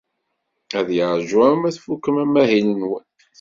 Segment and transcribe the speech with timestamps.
[0.79, 3.07] Ad yeṛju arma tfukem amahil-nwen.